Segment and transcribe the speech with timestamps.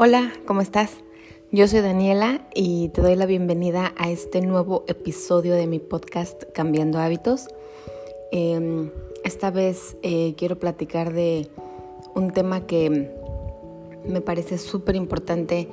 [0.00, 0.92] Hola, ¿cómo estás?
[1.50, 6.44] Yo soy Daniela y te doy la bienvenida a este nuevo episodio de mi podcast
[6.54, 7.48] Cambiando Hábitos.
[8.30, 8.92] Em,
[9.24, 11.48] esta vez eh, quiero platicar de
[12.14, 13.10] un tema que
[14.04, 15.68] me parece súper importante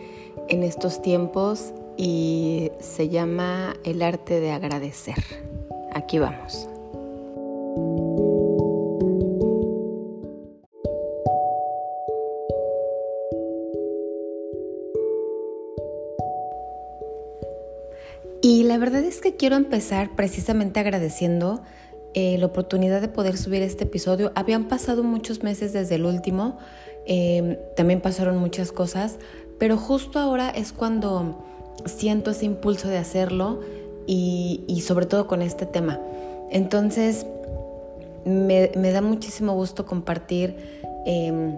[0.49, 5.23] en estos tiempos y se llama el arte de agradecer.
[5.93, 6.67] Aquí vamos.
[18.75, 21.61] La verdad es que quiero empezar precisamente agradeciendo
[22.13, 24.33] eh, la oportunidad de poder subir este episodio.
[24.35, 26.57] Habían pasado muchos meses desde el último,
[27.05, 29.17] em, también pasaron muchas cosas,
[29.59, 31.41] pero justo ahora es cuando
[31.85, 33.61] siento ese impulso de hacerlo
[34.07, 36.01] y, sobre todo con este tema.
[36.51, 37.25] Entonces,
[38.25, 40.53] me, da muchísimo gusto compartir
[41.05, 41.57] em,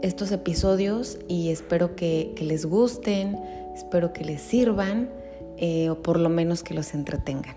[0.00, 3.38] estos episodios y espero que les gusten,
[3.74, 5.10] espero que les sirvan.
[5.64, 7.54] Eh, o por lo menos que los entretengan.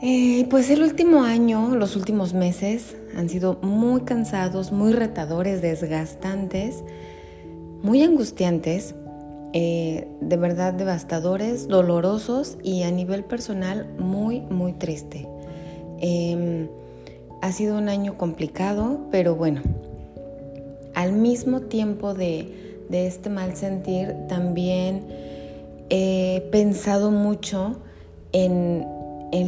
[0.00, 6.82] Eh, pues el último año, los últimos meses han sido muy cansados, muy retadores, desgastantes,
[7.82, 8.94] muy angustiantes,
[9.52, 15.28] eh, de verdad devastadores, dolorosos y a nivel personal muy, muy triste.
[16.00, 16.68] Em,
[17.42, 19.60] ha sido un año complicado, pero bueno,
[20.94, 25.25] al mismo tiempo de, de este mal sentir, también
[25.90, 27.80] he pensado mucho
[28.32, 28.84] en,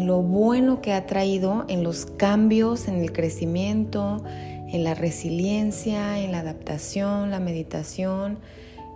[0.06, 6.32] lo bueno que ha traído, en los cambios, en el crecimiento, en la resiliencia, en
[6.32, 8.38] la adaptación, la meditación,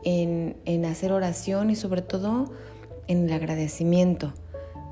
[0.05, 2.53] en, hacer oración y sobre todo
[3.09, 4.33] en el agradecimiento.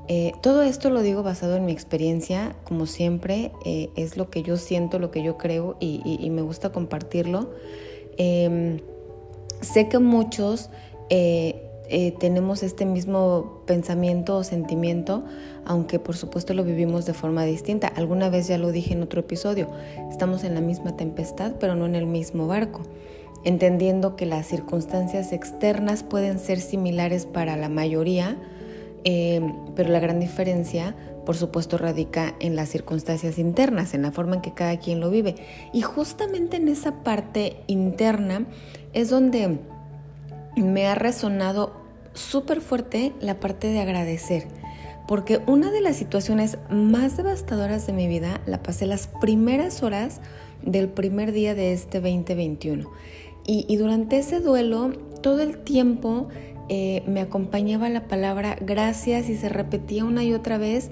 [0.07, 4.41] Eh, todo esto lo digo basado en mi experiencia, como siempre, eh, es lo que
[4.41, 7.51] yo siento, lo que yo creo y, me gusta compartirlo.
[8.17, 8.79] Em,
[9.61, 10.69] sé que muchos
[11.93, 15.25] eh, tenemos este mismo pensamiento o sentimiento,
[15.65, 17.87] aunque por supuesto lo vivimos de forma distinta.
[17.87, 19.67] Alguna vez ya lo dije en otro episodio,
[20.09, 22.83] estamos en la misma tempestad, pero no en el mismo barco,
[23.43, 28.37] entendiendo que las circunstancias externas pueden ser similares para la mayoría,
[29.03, 29.41] eh,
[29.75, 34.41] pero la gran diferencia, por supuesto, radica en las circunstancias internas, en la forma en
[34.41, 35.35] que cada quien lo vive.
[35.73, 38.45] Y justamente en esa parte interna
[38.93, 39.59] es donde
[40.55, 41.80] me ha resonado
[42.13, 44.47] súper fuerte la parte de agradecer,
[45.07, 50.21] porque una de las situaciones más devastadoras de mi vida la pasé las primeras horas
[50.63, 52.89] del primer día de este 2021.
[53.45, 56.27] Y, durante ese duelo, todo el tiempo
[56.69, 60.91] eh, me acompañaba la palabra gracias y se repetía una y otra vez.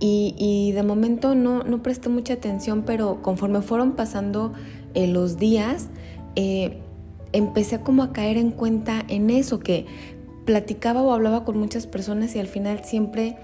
[0.00, 4.52] Y, de momento no, no, presté mucha atención, pero conforme fueron pasando
[4.92, 5.88] eh, los días,
[6.36, 6.78] eh,
[7.32, 9.86] empecé como a caer en cuenta en eso, que
[10.44, 13.36] platicaba o hablaba con muchas personas y al final siempre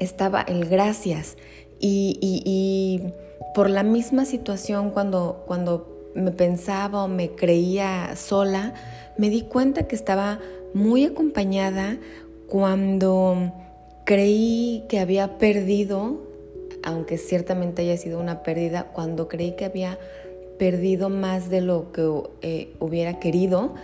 [0.00, 1.36] estaba el gracias.
[1.78, 3.00] Y,
[3.54, 8.74] por la misma situación, cuando, cuando me pensaba o me creía sola,
[9.16, 10.40] me di cuenta que estaba
[10.74, 11.96] muy acompañada
[12.48, 13.52] cuando
[14.04, 16.22] creí que había perdido,
[16.82, 19.98] aunque ciertamente haya sido una pérdida, cuando creí que había
[20.58, 22.08] perdido más de lo que
[22.42, 23.74] eh, hubiera querido,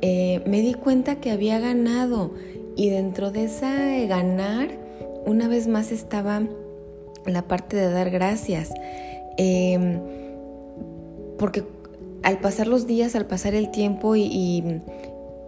[0.00, 2.32] eh, me di cuenta que había ganado
[2.76, 3.74] y dentro de esa
[4.06, 4.70] ganar,
[5.26, 6.42] una vez más estaba
[7.26, 8.70] la parte de dar gracias.
[9.36, 10.00] Em,
[11.38, 11.64] porque
[12.22, 14.80] al pasar los días, al pasar el tiempo y,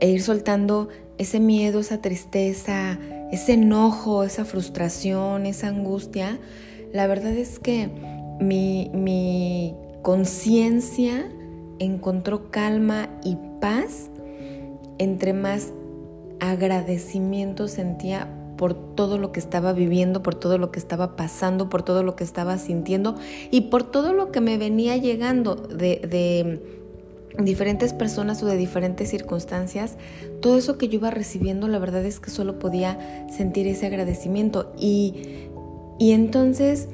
[0.00, 0.88] e ir soltando
[1.18, 2.98] ese miedo, esa tristeza,
[3.30, 6.38] ese enojo, esa frustración, esa angustia,
[6.92, 7.88] la verdad es que
[8.40, 11.30] mi, mi conciencia
[11.78, 14.10] encontró calma y paz
[15.00, 15.72] entre más
[16.40, 18.28] agradecimiento sentía
[18.58, 22.16] por todo lo que estaba viviendo, por todo lo que estaba pasando, por todo lo
[22.16, 23.16] que estaba sintiendo
[23.50, 26.60] y por todo lo que me venía llegando de,
[27.38, 29.96] diferentes personas o de diferentes circunstancias,
[30.42, 34.74] todo eso que yo iba recibiendo, la verdad es que solo podía sentir ese agradecimiento.
[34.78, 35.48] Y,
[35.98, 36.88] y entonces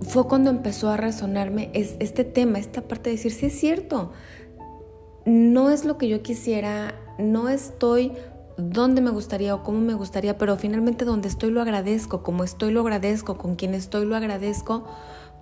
[0.00, 4.10] fue cuando empezó a resonarme este tema, esta parte de decir, sí es cierto,
[5.24, 8.12] no es lo que yo quisiera, no estoy
[8.56, 12.72] donde me gustaría o cómo me gustaría, pero finalmente donde estoy lo agradezco, como estoy
[12.72, 14.84] lo agradezco, con quien estoy lo agradezco,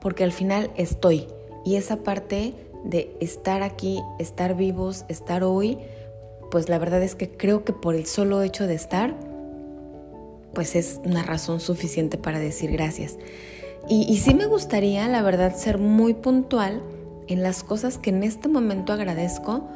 [0.01, 1.29] porque al final estoy.
[1.65, 2.55] Y esa parte
[2.85, 5.79] de estar aquí, estar vivos, estar hoy,
[6.51, 9.15] pues la verdad es que creo que por el solo hecho de estar,
[10.53, 13.17] pues es una razón suficiente para decir gracias.
[13.89, 16.83] Y, y sí me gustaría, la verdad, ser muy puntual
[17.27, 19.69] en las cosas que en este momento agradezco,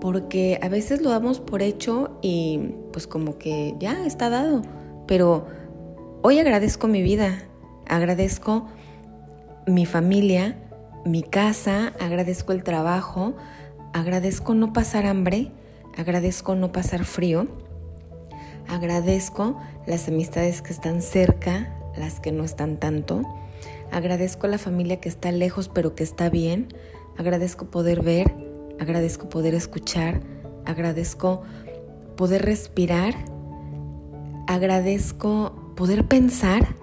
[0.00, 4.62] porque a veces lo damos por hecho y pues como que ya está dado,
[5.06, 5.46] pero
[6.22, 7.42] hoy agradezco mi vida,
[7.86, 8.66] agradezco
[9.66, 10.56] mi familia,
[11.04, 13.34] mi casa, agradezco el trabajo,
[13.92, 15.50] agradezco no pasar hambre,
[15.96, 17.46] agradezco no pasar frío,
[18.68, 23.22] agradezco las amistades que están cerca, las que no están tanto,
[23.90, 26.68] agradezco la familia que está lejos pero que está bien,
[27.16, 28.45] agradezco poder ver,
[28.78, 30.20] agradezco poder escuchar,
[30.64, 31.42] agradezco
[32.16, 33.14] poder respirar,
[34.46, 36.74] agradezco poder pensar,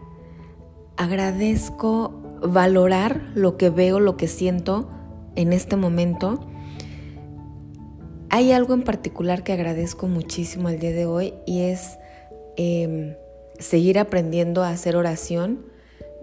[0.97, 4.89] agradezco valorar lo que veo, lo que siento
[5.35, 6.45] en este momento.
[8.29, 11.97] Hay algo en particular que agradezco muchísimo al día de hoy y es
[12.57, 13.15] em,
[13.59, 15.65] seguir aprendiendo a hacer oración,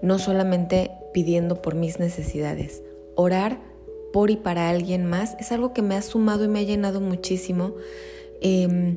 [0.02, 2.82] no solamente pidiendo por mis necesidades.
[3.16, 3.69] Orar
[4.12, 7.00] por y para alguien más es algo que me ha sumado y me ha llenado
[7.00, 7.74] muchísimo.
[8.40, 8.96] Eh,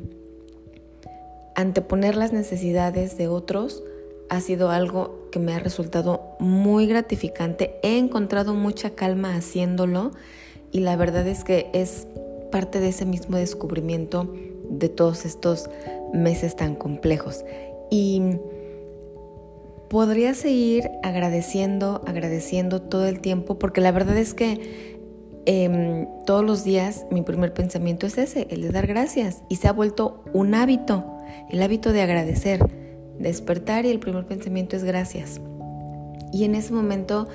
[1.55, 3.83] anteponer las necesidades de otros
[4.29, 7.75] ha sido algo que me ha resultado muy gratificante.
[7.83, 10.11] He encontrado mucha calma haciéndolo
[10.71, 12.07] y la verdad es que es
[12.51, 14.33] parte de ese mismo descubrimiento
[14.69, 15.69] de todos estos
[16.13, 17.43] meses tan complejos.
[17.91, 18.37] Y
[19.89, 24.92] podría seguir agradeciendo, agradeciendo todo el tiempo, porque la verdad es que
[25.45, 29.67] em, todos los días mi primer pensamiento es ese, el de dar gracias, y se
[29.67, 31.05] ha vuelto un hábito,
[31.49, 32.59] el hábito de agradecer
[33.19, 35.41] despertar y el primer pensamiento es gracias.
[36.31, 37.27] Y en ese momento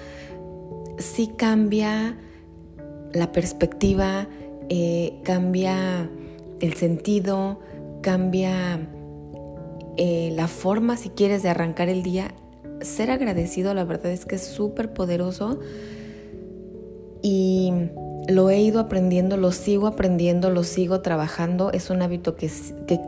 [0.99, 2.16] sí cambia
[3.12, 4.26] la perspectiva,
[4.69, 6.10] eh, cambia
[6.60, 7.60] el sentido,
[8.02, 8.81] cambia
[9.96, 12.34] eh, la forma, si quieres, de arrancar el día.
[12.81, 15.58] Ser agradecido, la verdad es que es súper poderoso
[17.23, 17.73] y
[18.29, 21.73] lo he ido aprendiendo, lo sigo aprendiendo, lo sigo trabajando.
[21.73, 22.50] Es un hábito que,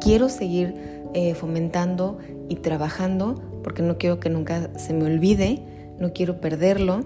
[0.00, 0.74] quiero seguir
[1.14, 2.18] eh, fomentando
[2.48, 5.62] y trabajando porque no quiero que nunca se me olvide,
[5.98, 7.04] no quiero perderlo.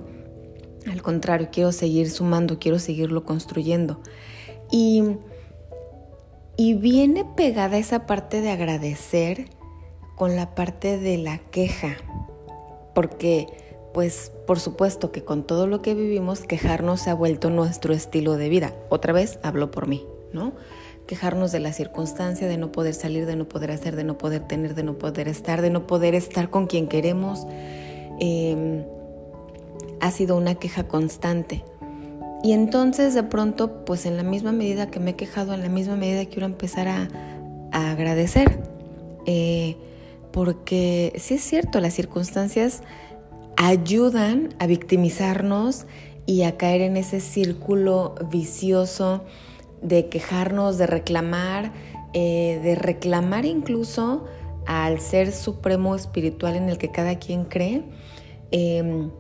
[0.91, 4.01] Al contrario, quiero seguir sumando, quiero seguirlo construyendo.
[4.71, 5.03] Y,
[6.56, 9.47] y viene pegada esa parte de agradecer
[10.15, 11.97] con la parte de la queja,
[12.95, 13.49] porque
[13.94, 18.37] pues por supuesto que con todo lo que vivimos, quejarnos se ha vuelto nuestro estilo
[18.37, 18.75] de vida.
[18.91, 20.05] Otra vez hablo por mí,
[20.35, 20.52] ¿no?
[21.06, 24.46] quejarnos de la circunstancia, de no poder salir, de no poder hacer, de no poder
[24.46, 27.46] tener, de no poder estar, de no poder estar con quien queremos.
[28.20, 28.85] Em,
[30.00, 31.64] ha sido una queja constante.
[32.43, 35.69] Y entonces de pronto, pues en la misma medida que me he quejado, en la
[35.69, 37.08] misma medida quiero empezar a,
[37.73, 38.61] agradecer.
[39.26, 39.76] Eh,
[40.31, 42.82] porque sí es cierto, las circunstancias
[43.56, 45.87] ayudan a victimizarnos
[46.27, 49.25] y a caer en ese círculo vicioso
[49.83, 51.73] de quejarnos, de reclamar,
[52.15, 54.25] eh, de reclamar incluso
[54.67, 57.85] al ser supremo espiritual en el que cada quien cree,
[58.51, 59.11] em,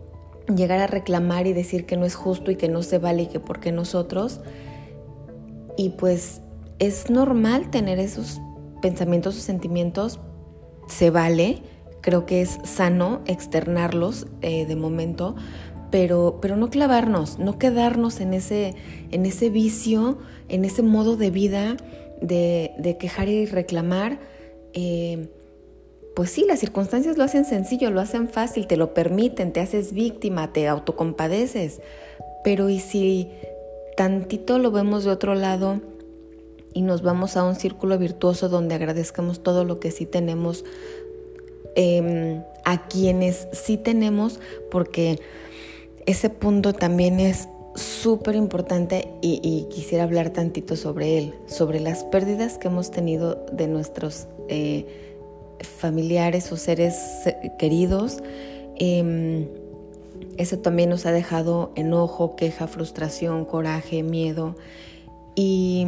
[0.54, 3.26] llegar a reclamar y decir que no es justo y que no se vale y
[3.26, 4.40] que por qué nosotros.
[5.76, 6.40] Y pues
[6.78, 8.40] es normal tener esos
[8.80, 10.20] pensamientos o sentimientos,
[10.86, 11.62] se vale,
[12.04, 15.36] creo que es sano externarlos eh, de momento,
[15.90, 18.74] pero, pero no clavarnos, no quedarnos en ese,
[19.10, 20.18] en ese vicio,
[20.50, 21.78] en ese modo de vida
[22.20, 24.18] de, quejar y reclamar.
[24.74, 25.30] Eh,
[26.14, 29.94] pues sí, las circunstancias lo hacen sencillo, lo hacen fácil, te lo permiten, te haces
[29.94, 31.80] víctima, te autocompadeces.
[32.44, 33.30] Pero ¿y si
[33.96, 35.80] tantito lo vemos de otro lado
[36.74, 40.66] y nos vamos a un círculo virtuoso donde agradezcamos todo lo que sí tenemos,
[41.74, 44.40] em, a quienes sí tenemos,
[44.70, 45.20] porque
[46.06, 52.58] ese punto también es súper importante y, quisiera hablar tantito sobre él, sobre las pérdidas
[52.58, 54.86] que hemos tenido de nuestros eh,
[55.80, 56.94] familiares o seres
[57.58, 58.22] queridos.
[58.76, 59.48] Eh,
[60.36, 64.56] eso también nos ha dejado enojo, queja, frustración, coraje, miedo.
[65.34, 65.86] Y,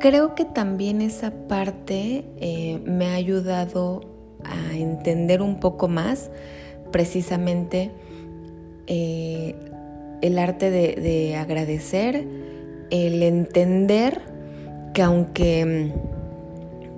[0.00, 4.02] creo que también esa parte eh, me ha ayudado
[4.44, 6.30] a entender un poco más
[6.90, 7.90] precisamente
[8.86, 9.54] eh,
[10.22, 12.26] el arte de, agradecer,
[12.90, 14.20] el entender
[14.92, 15.92] que aunque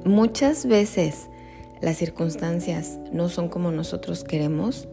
[0.05, 1.29] muchas veces
[1.81, 4.89] las circunstancias no son como nosotros queremos,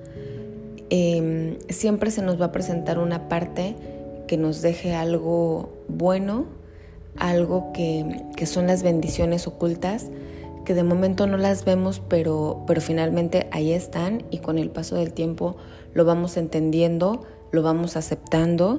[0.90, 3.76] em, siempre se nos va a presentar una parte
[4.28, 6.46] que nos deje algo bueno,
[7.18, 10.10] algo que, que, son las bendiciones ocultas,
[10.74, 15.14] de momento no las vemos, pero, pero finalmente ahí están y con el paso del
[15.14, 15.58] tiempo
[15.94, 18.78] lo vamos entendiendo, lo vamos aceptando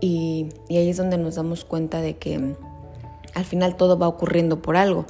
[0.00, 2.54] y, ahí es donde nos damos cuenta de que,
[3.34, 5.06] al final todo va ocurriendo por algo.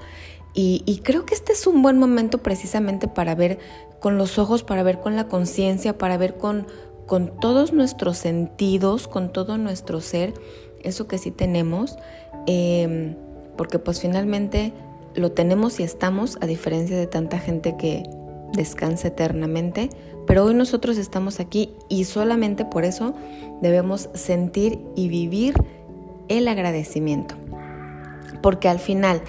[0.55, 3.61] Y, creo que este es un buen momento precisamente para ver
[4.01, 6.67] con los ojos, para ver con la conciencia, para ver con,
[7.07, 10.35] con todos nuestros sentidos, con todo nuestro ser,
[10.83, 11.97] eso que sí tenemos,
[12.47, 13.15] em,
[13.57, 14.73] porque pues finalmente
[15.19, 18.05] lo tenemos y estamos, a diferencia de tanta gente que
[18.53, 19.91] descansa eternamente,
[20.27, 23.15] pero hoy nosotros estamos aquí y solamente por eso
[23.63, 25.55] debemos sentir y vivir
[26.29, 27.35] el agradecimiento.
[28.43, 29.23] Porque al final,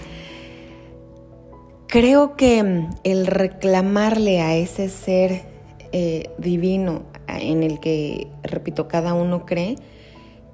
[1.87, 5.43] creo que el reclamarle a ese ser
[5.91, 9.75] eh, divino en el que, repito, cada uno cree,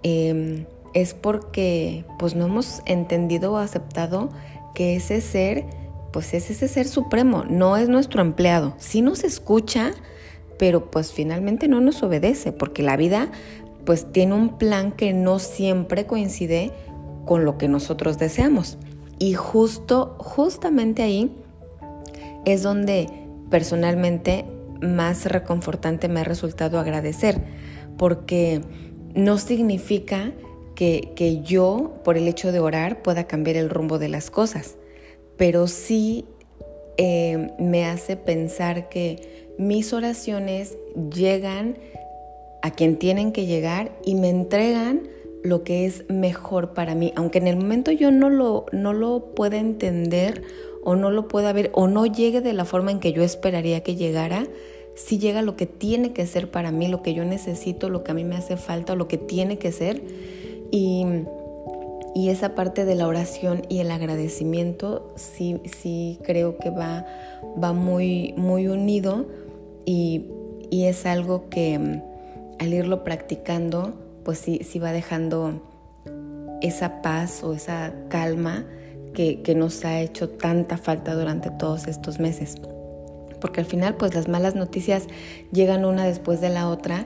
[0.03, 4.29] em, es porque pues no hemos entendido o aceptado
[4.75, 5.65] que ese ser,
[6.13, 8.75] pues es ese ser supremo, no es nuestro empleado.
[8.77, 9.93] Sí nos escucha,
[10.59, 13.31] pero pues finalmente no nos obedece, porque la vida
[13.85, 16.71] pues tiene un plan que no siempre coincide
[17.25, 18.77] con lo que nosotros deseamos.
[19.17, 21.35] Y justo, justamente ahí
[22.45, 23.07] es donde
[23.49, 24.45] personalmente
[24.81, 27.41] más reconfortante me ha resultado agradecer,
[27.97, 28.61] porque
[29.15, 30.31] no significa
[30.75, 34.75] que, yo, por el hecho de orar, pueda cambiar el rumbo de las cosas,
[35.37, 36.25] pero sí
[36.97, 40.77] eh, me hace pensar que mis oraciones
[41.13, 41.77] llegan
[42.61, 45.07] a quien tienen que llegar y me entregan
[45.43, 49.33] lo que es mejor para mí, aunque en el momento yo no lo, no lo
[49.35, 50.41] pueda entender
[50.83, 53.83] o no lo pueda ver o no llegue de la forma en que yo esperaría
[53.83, 54.47] que llegara,
[54.95, 58.11] si llega lo que tiene que ser para mí, lo que yo necesito, lo que
[58.11, 60.01] a mí me hace falta, lo que tiene que ser.
[60.71, 61.05] Y,
[62.15, 67.05] esa parte de la oración y el agradecimiento sí, sí creo que va,
[67.61, 69.25] va muy, muy unido
[69.85, 70.25] y,
[70.71, 72.01] es algo que mm,
[72.59, 73.93] al irlo practicando,
[74.23, 75.61] pues sí, sí va dejando
[76.61, 78.65] esa paz o esa calma
[79.13, 82.55] que, que, nos ha hecho tanta falta durante todos estos meses.
[83.39, 85.07] Porque al final, pues las malas noticias
[85.51, 87.05] llegan una después de la otra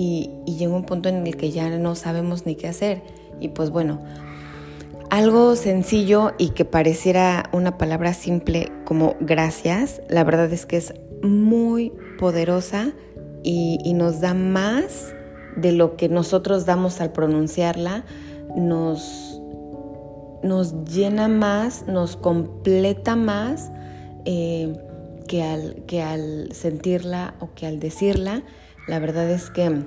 [0.00, 3.02] y, llega un punto en el que ya no sabemos ni qué hacer.
[3.38, 4.00] Y pues bueno,
[5.10, 10.94] algo sencillo y que pareciera una palabra simple como gracias, la verdad es que es
[11.22, 12.92] muy poderosa
[13.42, 15.14] y, nos da más
[15.56, 18.04] de lo que nosotros damos al pronunciarla,
[18.56, 19.42] nos,
[20.42, 23.70] nos llena más, nos completa más
[24.24, 24.74] eh,
[25.28, 28.42] que, al, que al sentirla o que al decirla.
[28.86, 29.84] La verdad es que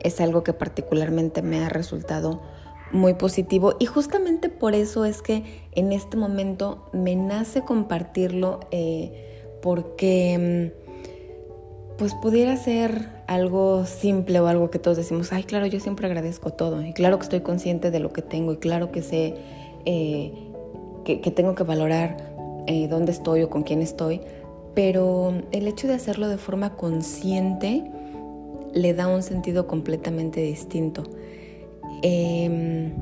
[0.00, 2.42] es algo que particularmente me ha resultado
[2.92, 9.58] muy positivo y justamente por eso es que en este momento me nace compartirlo eh,
[9.60, 15.80] porque mm, pues pudiera ser algo simple o algo que todos decimos, ay claro, yo
[15.80, 19.02] siempre agradezco todo y claro que estoy consciente de lo que tengo y claro que
[19.02, 19.34] sé
[19.84, 20.32] eh,
[21.04, 22.16] que, tengo que valorar
[22.66, 24.20] eh, dónde estoy o con quién estoy,
[24.74, 27.90] pero el hecho de hacerlo de forma consciente
[28.72, 31.04] le da un sentido completamente distinto.
[32.02, 32.92] Em,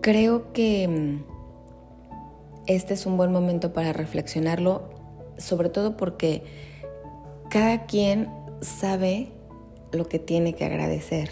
[0.00, 1.24] creo que mm,
[2.66, 4.90] este es un buen momento para reflexionarlo,
[5.38, 6.44] sobre todo porque
[7.48, 8.28] cada quien
[8.60, 9.32] sabe
[9.92, 11.30] lo que tiene que agradecer,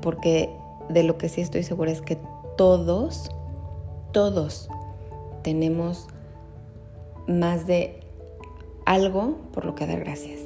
[0.00, 0.50] porque
[0.88, 2.18] de lo que sí estoy segura es que
[2.56, 3.30] todos,
[4.12, 4.68] todos
[5.42, 6.08] tenemos
[7.28, 8.00] más de
[8.86, 10.40] algo por lo que dar gracias.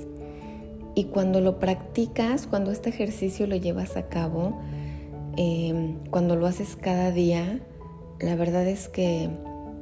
[0.94, 4.60] Y cuando lo practicas, cuando este ejercicio lo llevas a cabo,
[5.36, 7.60] em, cuando lo haces cada día,
[8.20, 9.28] la verdad es que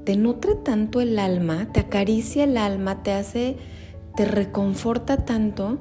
[0.04, 3.56] te nutre tanto el alma, te acaricia el alma, te hace,
[4.16, 5.78] te reconforta tanto.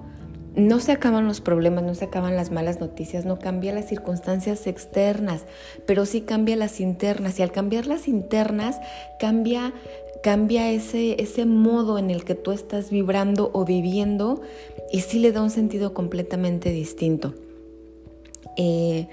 [0.53, 4.67] No se acaban los problemas, no se acaban las malas noticias, no cambia las circunstancias
[4.67, 5.45] externas,
[5.87, 7.39] pero sí cambia las internas.
[7.39, 8.79] Y al cambiar las internas,
[9.17, 9.73] cambia,
[10.21, 14.41] cambia ese, ese modo en el que tú estás vibrando o viviendo
[14.91, 17.33] y sí le da un sentido completamente distinto.
[18.57, 19.07] Eh,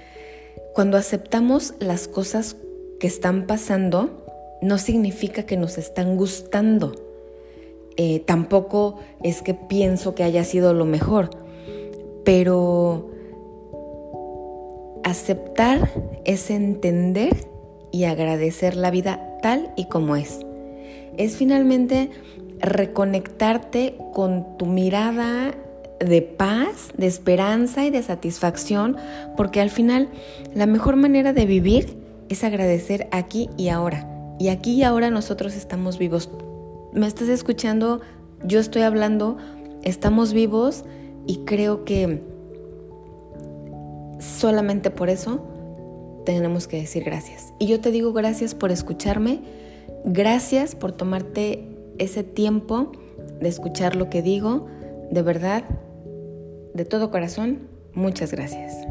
[0.75, 2.57] cuando aceptamos las cosas
[3.01, 4.25] que están pasando,
[4.61, 6.95] no significa que nos están gustando.
[7.97, 11.31] Eh, tampoco es que pienso que haya sido lo mejor,
[12.25, 13.11] pero
[15.03, 15.91] aceptar
[16.25, 17.49] es entender
[17.91, 20.41] y agradecer la vida tal y como es.
[21.19, 22.11] Es finalmente
[22.61, 25.55] reconectarte con tu mirada
[26.01, 28.97] de paz, de esperanza y de satisfacción,
[29.37, 30.09] porque al final
[30.55, 31.97] la mejor manera de vivir
[32.29, 34.09] es agradecer aquí y ahora.
[34.39, 36.31] Y aquí y ahora nosotros estamos vivos.
[36.93, 38.01] ¿Me estás escuchando?
[38.45, 39.37] Yo estoy hablando,
[39.83, 40.85] estamos vivos
[41.27, 42.23] y creo que
[44.21, 45.45] solamente por eso
[46.25, 47.53] tenemos que decir gracias.
[47.59, 49.41] Y yo te digo gracias por escucharme,
[50.05, 51.65] gracias por tomarte
[51.99, 52.93] ese tiempo
[53.41, 54.67] de escuchar lo que digo.
[55.11, 55.65] De verdad,
[56.75, 58.88] de todo corazón, muchas gracias.